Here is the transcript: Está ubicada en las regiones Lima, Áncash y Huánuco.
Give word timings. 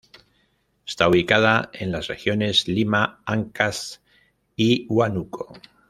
Está 0.83 1.07
ubicada 1.07 1.69
en 1.73 1.91
las 1.91 2.07
regiones 2.07 2.67
Lima, 2.67 3.21
Áncash 3.23 3.97
y 4.55 4.87
Huánuco. 4.89 5.53